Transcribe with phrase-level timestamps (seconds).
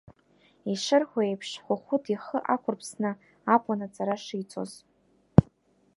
[0.71, 3.11] Ишырҳәо еиԥш, Хәыхәыт ихы ақәырԥсны
[3.53, 4.71] акәын аҵара шиҵоз.